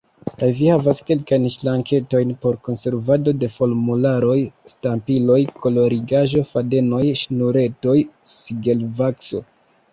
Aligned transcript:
Kaj 0.41 0.47
vi 0.59 0.69
havas 0.73 1.01
kelkajn 1.09 1.43
ŝranketojn 1.55 2.31
por 2.45 2.57
konservado 2.69 3.35
de 3.43 3.51
formularoj, 3.57 4.39
stampiloj, 4.73 5.39
kolorigaĵo, 5.61 6.45
fadenoj, 6.55 7.05
ŝnuretoj, 7.25 7.99
sigelvakso. 8.37 9.49